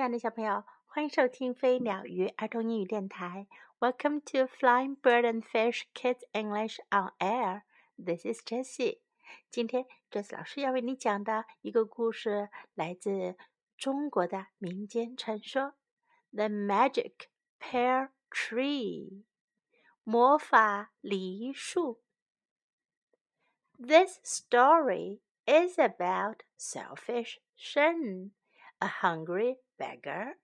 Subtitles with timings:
[0.00, 3.46] 亲爱的小朋友，欢迎收听飞鸟鱼儿童英语电台。
[3.80, 7.64] Welcome to Flying Bird and Fish Kids English on Air.
[8.02, 9.00] This is Jessie.
[9.50, 13.36] 今天 Jessie 老师要为你讲的一个故事，来自
[13.76, 15.62] 中国的民间传说
[16.32, 17.26] 《The Magic
[17.60, 19.10] Pear Tree》
[20.02, 22.00] 魔法梨树。
[23.78, 28.30] This story is about selfish Shen
[28.79, 30.37] a hungry beggar,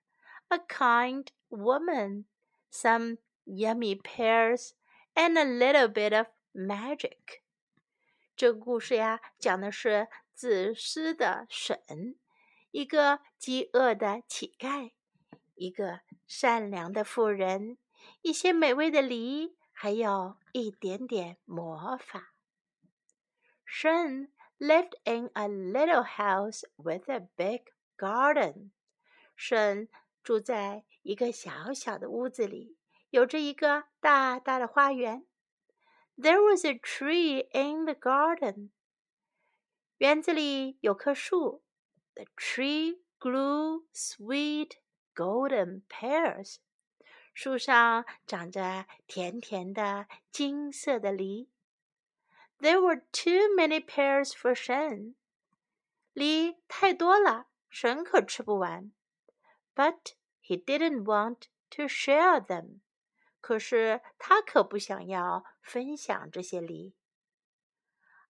[0.49, 2.25] a kind woman,
[2.69, 4.73] some yummy pears,
[5.15, 7.41] and a little bit of magic.
[8.35, 12.15] 这个故事呀，讲的是自私的神，
[12.71, 14.91] 一个饥饿的乞丐，
[15.55, 17.77] 一个善良的妇人，
[18.21, 22.33] 一些美味的梨，还有一点点魔法。
[23.67, 24.29] Shen
[24.59, 27.65] lived in a little house with a big
[27.97, 28.71] garden，
[29.35, 29.87] 神
[30.23, 32.77] 住在一个小小的屋子里，
[33.09, 35.25] 有着一个大大的花园。
[36.17, 38.69] There was a tree in the garden，
[39.97, 41.63] 园子里有棵树。
[42.13, 44.73] The tree grew sweet
[45.15, 46.57] golden pears，
[47.33, 51.49] 树上长着甜甜的金色的梨。
[52.59, 55.15] There were too many pears for Shen，
[56.13, 57.47] 梨太多了。
[57.69, 58.91] 神可吃不完，
[59.73, 62.79] but he didn't want to share them。
[63.39, 66.95] 可是他可不想要分享这些梨。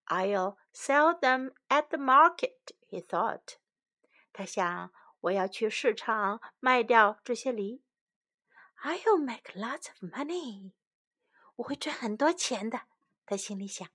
[0.06, 3.58] I'll sell them at the market, he thought。
[4.34, 7.84] 他想，我要去市场卖掉这些梨。
[8.84, 10.72] I'll make lots of money。
[11.58, 12.82] 我会赚很多钱的，
[13.26, 13.88] 他心里想。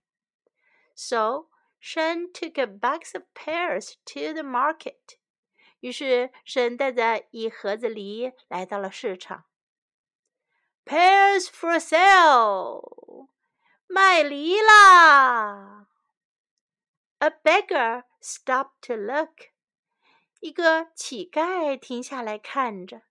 [0.95, 1.49] So
[1.81, 5.19] Shen took a box of pears to the market。
[5.82, 9.46] 于是，神带着一盒子梨来到了市场。
[10.86, 13.28] Pears for sale，
[13.88, 15.88] 卖梨啦
[17.20, 19.50] ！A beggar stopped to look，
[20.40, 23.02] 一个乞丐停下来看着。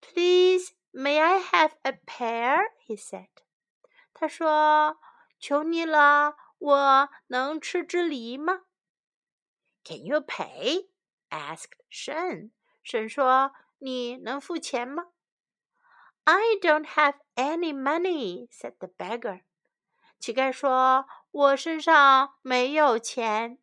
[0.00, 2.72] Please, may I have a pear?
[2.86, 3.28] He said.
[4.14, 4.98] 他说
[5.38, 8.62] ：“求你了，我能吃只梨吗
[9.84, 10.88] ？”Can you pay?
[11.29, 12.51] asked Shen.
[12.83, 15.07] 神说：“你能付钱吗？”
[16.25, 19.41] I don't have any money," said the beggar.
[20.19, 23.59] 乞丐说：“我身上没有钱。”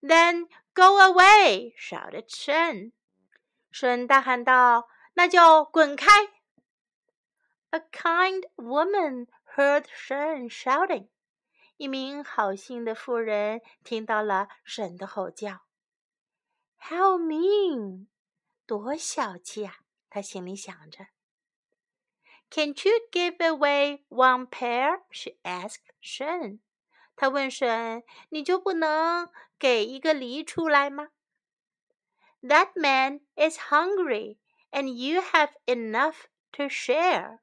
[0.00, 1.74] Then go away!
[1.76, 2.92] shouted Shen.
[3.70, 6.08] 神大喊道：“那就滚开！”
[7.70, 11.08] A kind woman heard Shen shouting.
[11.76, 15.62] 一名好心的妇人听到了神的吼叫。
[16.89, 18.07] how mean！
[18.65, 19.83] 多小气呀、啊！
[20.09, 21.07] 他心里想着。
[22.49, 25.01] Can't you give away one pear?
[25.11, 26.59] She asked Shen.
[27.17, 31.09] 她问神：“你就不能给一个梨出来吗
[32.41, 34.37] ？”That man is hungry,
[34.71, 37.39] and you have enough to share.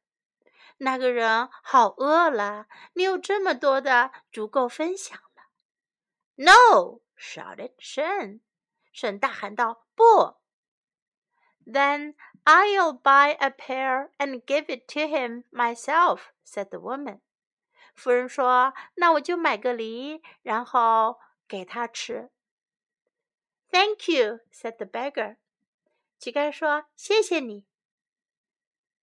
[0.78, 5.50] 那个人好饿了，你有这么多的，足够分享了。
[6.37, 7.00] No!
[7.16, 8.41] shouted Shen.
[8.94, 10.37] 沈大喊道：“不！”
[11.66, 17.21] Then I'll buy a pear and give it to him myself," said the woman.
[17.94, 21.19] 妇人说：“那我就买个梨，然后
[21.49, 22.31] 给他吃。”
[23.71, 25.37] Thank you," said the beggar.
[26.19, 27.66] 乞丐说：“谢谢你。”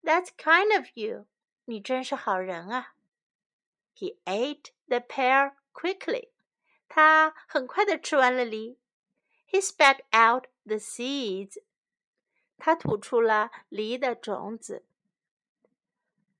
[0.01, 1.27] That's kind of you.
[1.65, 2.95] 你真是好人啊。
[3.95, 6.31] He ate the pear quickly.
[6.87, 8.80] 他很快的吃完了梨。
[9.50, 11.58] he spat out the seeds.
[12.58, 14.84] 他吐出了梨的种子。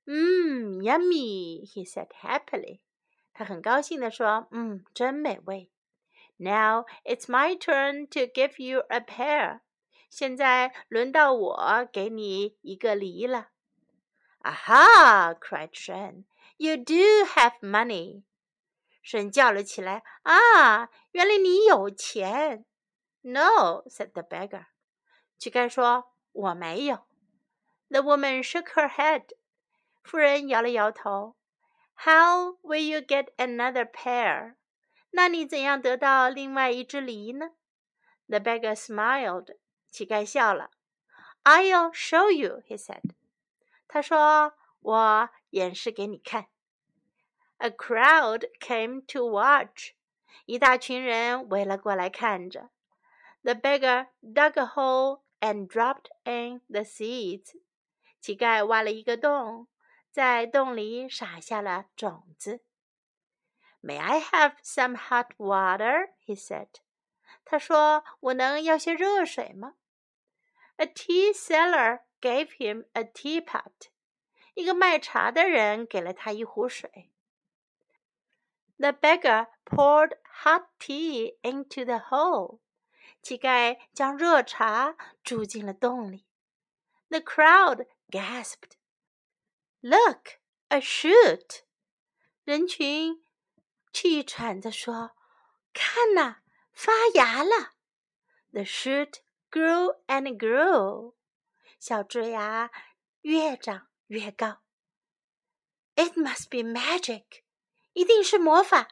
[0.07, 2.81] 嗯，yummy, he said happily.
[3.33, 5.71] 他很高兴地说：“嗯，真美味。”
[6.39, 9.61] Now it's my turn to give you a pear.
[10.09, 13.49] 现在轮到我给你一个梨了。
[14.43, 15.35] Aha!
[15.35, 16.25] cried Shen.
[16.57, 18.23] You do have money.
[19.03, 22.65] 神叫了起来：“啊，原来你有钱！”
[23.23, 24.67] No, said the beggar.
[25.39, 27.07] 乞丐说：“我没有。”
[27.91, 29.31] The woman shook her head.
[30.03, 31.37] 妇人摇了摇头。
[31.95, 34.55] How will you get another pear?
[35.11, 37.51] 那你怎样得到另外一只梨呢？
[38.29, 39.57] The beggar smiled.
[39.91, 40.71] 乞丐笑了。
[41.43, 43.15] I'll show you, he said.
[43.89, 46.47] 他说：“我演示给你看。”
[47.59, 49.95] A crowd came to watch.
[50.45, 52.71] 一大群人围了过来看着。
[53.43, 57.55] The beggar dug a hole and dropped in the seeds.
[58.21, 59.69] 乞丐挖了一个洞，
[60.11, 62.65] 在洞里撒下了种子。
[63.81, 66.11] May I have some hot water?
[66.25, 66.69] He said.
[67.45, 69.75] 他说：“我能要些热水吗？”
[70.79, 73.91] A tea seller gave him a teapot.
[74.55, 77.13] 一个卖茶的人给了他一壶水。
[78.79, 82.59] The beggar poured hot tea into the hole.
[83.22, 86.26] 乞丐将热茶注进了洞里。
[87.10, 88.78] The crowd gasped.
[89.82, 90.40] "Look,
[90.70, 91.62] a shoot!"
[92.44, 93.24] 人群
[93.94, 95.12] 气喘着说
[95.74, 97.74] ：“看呐、啊，发芽了。”
[98.52, 98.64] The
[99.52, 101.16] grew and grew.
[101.80, 102.72] 小枝芽
[103.22, 104.62] 越长越高。
[105.96, 107.44] It must be magic.
[107.94, 108.90] 一定是魔法。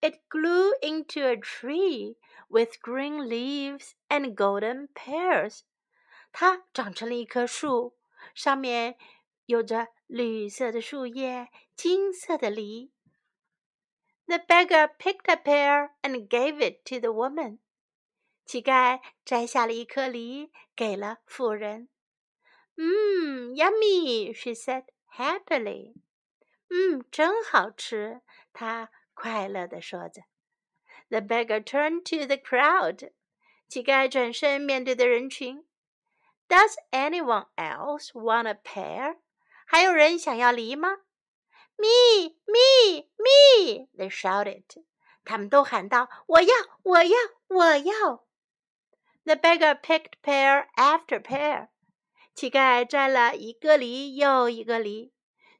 [0.00, 2.16] It grew into a tree
[2.51, 5.61] with green leaves and golden pears.
[6.31, 7.97] 它长成了一棵树，
[8.33, 8.97] 上面
[9.45, 12.91] 有着绿色的树叶、金色的梨。
[14.25, 17.59] The beggar picked a pear and gave it to the woman.
[18.45, 21.89] 乞丐摘下了一颗梨，给了妇人。
[22.75, 25.95] 嗯，yummy, she said happily.
[26.69, 28.21] 嗯，真好吃，
[28.53, 30.23] 他快乐地说着。
[31.12, 33.12] the beggar turned to the crowd.
[33.68, 35.64] 乞丐转身面对的人群。
[36.48, 39.18] Does anyone else want a pear?
[39.66, 40.96] 还有人想要梨吗
[41.76, 43.88] ？Me, me, me!
[43.96, 44.64] They shouted.
[45.24, 47.16] 他们都喊道：“我要，我要，
[47.48, 48.24] 我要！”
[49.24, 51.68] The beggar picked pear after pear.
[52.34, 55.12] 乞丐摘了一个梨又一个梨。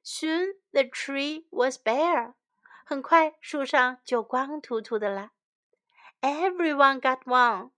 [0.02, 2.34] Soon the tree was bare.
[2.84, 5.30] 很快，树上就光秃秃的了。
[6.21, 7.71] Everyone got one,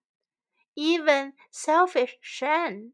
[0.75, 2.93] even selfish Shen.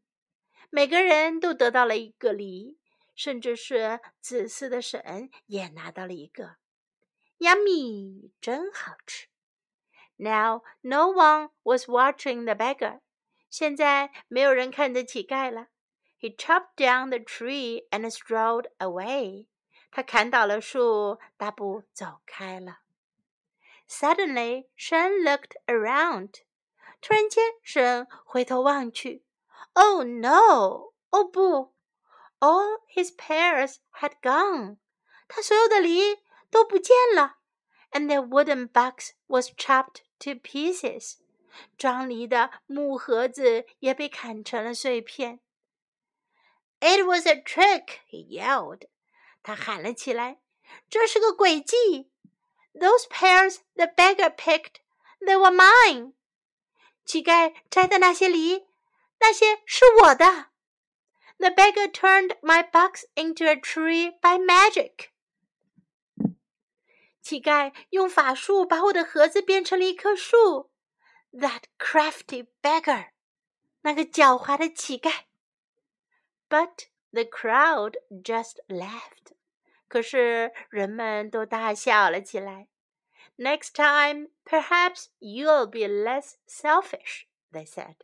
[0.70, 2.78] 每个人都得到了一个梨，
[3.14, 6.56] 甚至是自私的神也拿到了一个。
[7.38, 9.28] Yummy，真好吃。
[10.16, 13.00] Now no one was watching the beggar.
[13.50, 15.68] 现在没有人看着乞丐了。
[16.18, 19.46] he chopped down the tree and strolled away.
[19.90, 22.80] 他砍倒了树，大步走开了。
[23.90, 26.42] Suddenly, Shen looked around.
[27.00, 29.24] 突然间，神回头望去。
[29.74, 30.92] Oh no!
[31.10, 31.74] 哦不！
[32.40, 34.78] All his pears had gone.
[35.28, 36.16] 他所有的梨
[36.50, 37.36] 都不见了。
[37.92, 41.16] And the wooden box was chopped to pieces.
[41.78, 45.40] 装梨的木盒子也被砍成了碎片。
[46.80, 48.00] it was a trick!
[48.10, 48.82] He yelled.
[49.42, 50.38] 他喊了起来：“
[50.90, 52.09] 这是个诡计
[52.74, 54.80] ！”Those pears the beggar picked,
[55.20, 56.12] they were mine.
[57.04, 58.66] 乞丐摘的那些梨，
[59.20, 60.46] 那些是我的。
[61.38, 65.08] The beggar turned my box into a tree by magic.
[67.22, 70.70] 乞丐用法术把我的盒子变成了一棵树。
[71.32, 73.10] That crafty beggar，
[73.82, 75.26] 那个狡猾的乞丐。
[76.48, 79.19] but the crowd just laughed.
[79.91, 82.69] 可是人们都大笑了起来。
[83.35, 87.97] Next time, perhaps you'll be less selfish, they said.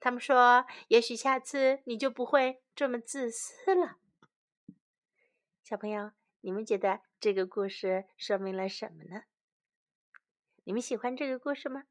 [0.00, 3.98] 他们说，也许下次你就不会这么自私了。
[5.62, 9.24] 小朋友，你们觉得这个故事说明了什么呢？
[10.64, 11.84] 你们喜欢这个故事吗？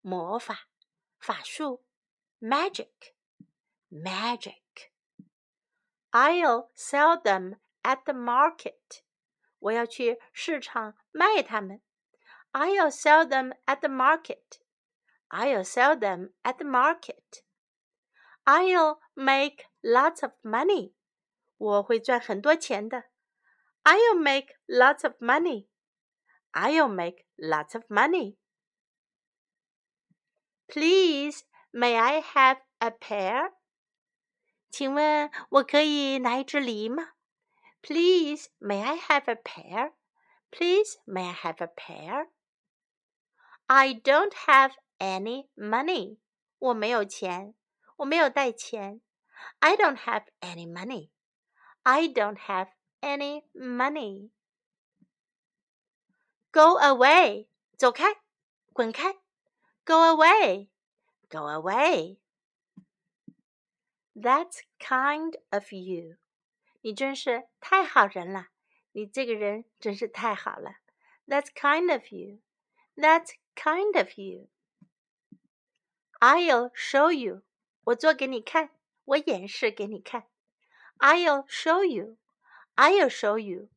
[0.00, 0.68] 魔法、
[1.18, 1.84] 法术，
[2.40, 3.14] magic,
[3.93, 4.91] magic.
[6.11, 9.01] I'll sell them at the market.
[9.63, 9.87] I'll
[12.91, 14.57] sell them at the market.
[15.31, 17.43] I'll sell them at the market.
[18.45, 20.93] I'll make lots of money.
[21.61, 21.85] I'll
[24.19, 25.67] make lots of money.
[26.53, 28.37] I'll make lots of money.
[30.69, 33.49] Please, may I have a pear?
[34.72, 37.12] 请问我可以拿一只梨吗？
[37.82, 39.92] Please, may I have a pear?
[40.50, 42.28] Please, may I have a pear?
[43.66, 46.18] I don't have any money.
[46.58, 47.54] 我没有钱，
[47.96, 49.00] 我没有带钱。
[49.60, 51.10] I don't have any money.
[51.82, 52.68] I don't have
[53.00, 54.30] any money.
[56.50, 57.48] Go away.
[57.76, 58.22] 走开，
[58.72, 59.12] 滚开。
[59.84, 60.68] Go away.
[61.28, 62.18] Go away.
[64.14, 66.16] That's kind of you.
[66.80, 68.48] 你真是太好人了。
[68.92, 70.76] 你这个人真是太好了。
[71.26, 72.40] That's kind of you.
[72.96, 74.48] That's kind of you.
[76.20, 77.42] I'll show you.
[77.84, 78.70] 我做给你看，
[79.04, 80.26] 我演示给你看。
[80.98, 82.16] I'll show you.
[82.74, 83.68] I'll show you.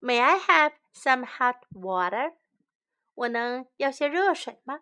[0.00, 2.34] May I have some hot water?
[3.14, 4.80] 我能要些热水吗？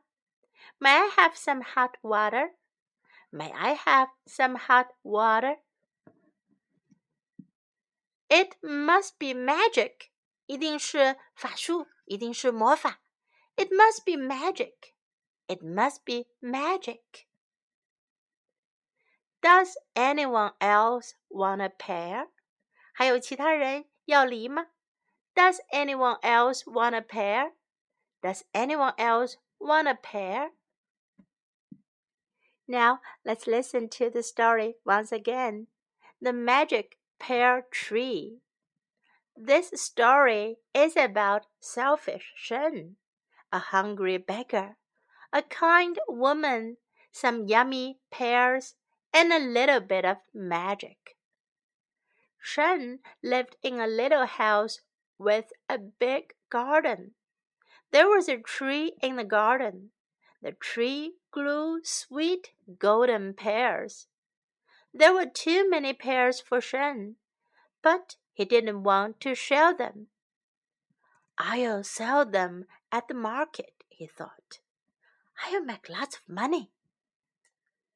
[0.78, 2.54] May I have some hot water?
[3.35, 5.57] May I have some hot water?
[8.29, 10.11] It must be magic，
[10.45, 12.99] 一定是法术，一定是魔法。
[13.55, 14.93] It must be magic.
[15.47, 17.25] It must be magic.
[19.41, 22.29] Does anyone else want a pear?
[22.93, 24.67] 还有其他人要梨吗
[25.33, 27.53] ？Does anyone else want a pear?
[28.21, 30.51] Does anyone else want a pear?
[32.67, 35.67] Now let's listen to the story once again.
[36.21, 38.39] The Magic Pear Tree.
[39.35, 42.95] This story is about selfish Shen,
[43.51, 44.77] a hungry beggar,
[45.33, 46.77] a kind woman,
[47.11, 48.75] some yummy pears,
[49.13, 51.17] and a little bit of magic.
[52.41, 54.79] Shen lived in a little house
[55.17, 57.11] with a big garden.
[57.91, 59.91] There was a tree in the garden.
[60.43, 64.07] The tree grew sweet golden pears.
[64.93, 67.15] There were too many pears for Shen,
[67.81, 70.07] but he didn't want to share them.
[71.37, 74.59] I'll sell them at the market, he thought.
[75.45, 76.71] I'll make lots of money.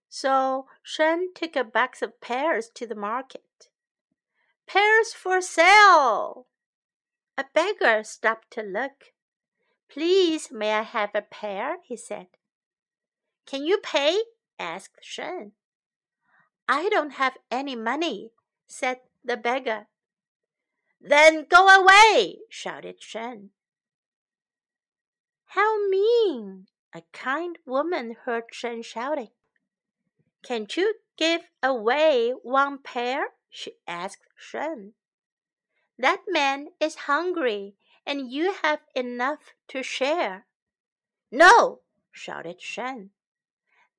[0.07, 3.67] So Shen took a box of pears to the market.
[4.67, 6.47] Pears for sale!
[7.37, 9.11] A beggar stopped to look.
[9.89, 11.77] Please, may I have a pear?
[11.83, 12.27] he said.
[13.45, 14.21] Can you pay?
[14.59, 15.53] asked Shen.
[16.67, 18.31] I don't have any money,
[18.67, 19.87] said the beggar.
[20.99, 23.51] Then go away, shouted Shen.
[25.51, 26.67] How mean!
[26.93, 29.29] A kind woman heard Shen shouting.
[30.43, 33.29] Can't you give away one pear?
[33.49, 34.93] she asked Shen.
[35.97, 37.75] That man is hungry
[38.07, 40.45] and you have enough to share.
[41.29, 43.09] No, shouted Shen.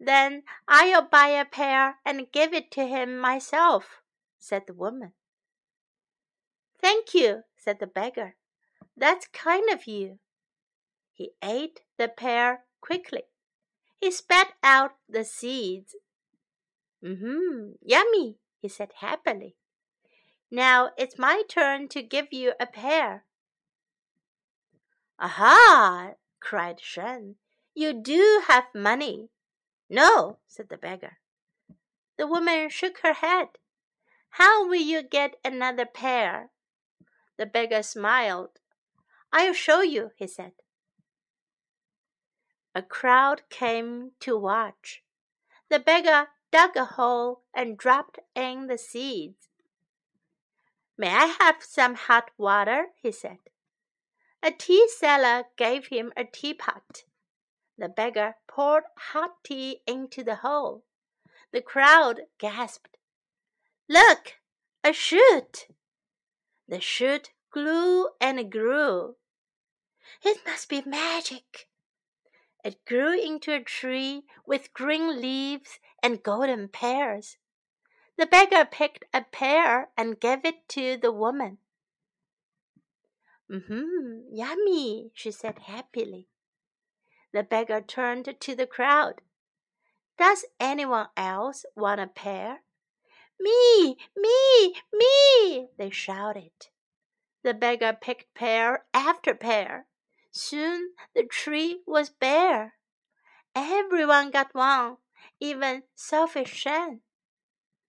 [0.00, 4.00] Then I'll buy a pear and give it to him myself,
[4.38, 5.12] said the woman.
[6.80, 8.36] Thank you, said the beggar.
[8.96, 10.18] That's kind of you.
[11.12, 13.24] He ate the pear quickly.
[14.00, 15.94] He spat out the seeds.
[17.04, 19.56] Mm-hmm, yummy, he said happily.
[20.50, 23.24] Now it's my turn to give you a pear.
[25.18, 26.12] Aha!
[26.40, 27.36] cried Shen.
[27.74, 29.30] You do have money.
[29.88, 31.18] No, said the beggar.
[32.16, 33.48] The woman shook her head.
[34.30, 36.50] How will you get another pear?
[37.36, 38.60] The beggar smiled.
[39.32, 40.52] I'll show you, he said.
[42.74, 45.02] A crowd came to watch.
[45.68, 49.48] The beggar dug a hole and dropped in the seeds.
[50.96, 52.88] May I have some hot water?
[53.00, 53.38] he said.
[54.42, 57.04] A tea seller gave him a teapot.
[57.76, 60.84] The beggar poured hot tea into the hole.
[61.50, 62.96] The crowd gasped.
[63.88, 64.34] Look,
[64.84, 65.66] a shoot!
[66.68, 69.16] The shoot grew and grew.
[70.22, 71.68] It must be magic.
[72.64, 77.38] It grew into a tree with green leaves and golden pears.
[78.16, 81.58] The beggar picked a pear and gave it to the woman.
[83.50, 86.28] Mm-hmm, yummy, she said happily.
[87.32, 89.22] The beggar turned to the crowd.
[90.18, 92.62] Does anyone else want a pear?
[93.40, 96.50] Me, me, me, they shouted.
[97.42, 99.86] The beggar picked pear after pear.
[100.30, 102.74] Soon the tree was bare.
[103.54, 104.96] Everyone got one,
[105.40, 107.00] even selfish Shen.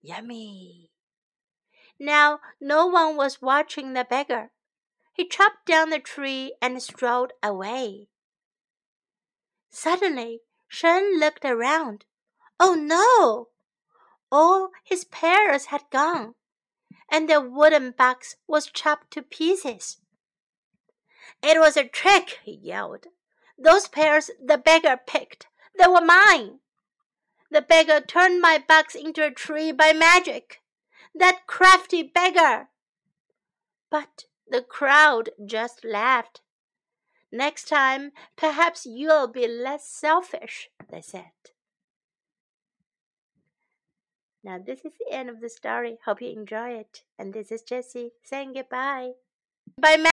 [0.02, 0.92] Yummy.
[2.00, 4.52] Now no one was watching the beggar.
[5.20, 8.08] He chopped down the tree and strolled away.
[9.70, 12.06] Suddenly, Shen looked around.
[12.58, 13.50] Oh no!
[14.32, 16.36] All his pears had gone.
[17.10, 19.98] and the wooden box was chopped to pieces.
[21.44, 23.08] It was a trick, he yelled.
[23.58, 25.48] Those pears the beggar picked,
[25.78, 26.62] they were mine.
[27.52, 30.62] The beggar turned my box into a tree by magic.
[31.14, 32.70] That crafty beggar!
[33.90, 36.42] But the crowd just laughed.
[37.32, 41.32] Next time, perhaps you'll be less selfish, they said.
[44.44, 46.00] Now, this is the end of the story.
[46.06, 47.04] Hope you enjoy it.
[47.18, 49.12] And this is Jessie saying goodbye.
[49.78, 49.98] Bye,